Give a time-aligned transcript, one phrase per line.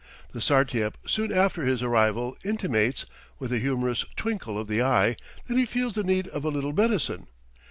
[0.31, 3.05] The Sartiep soon after his arrival intimates,
[3.37, 6.73] with a humorous twinkle of the eye, that he feels the need of a little
[6.73, 7.27] medicine.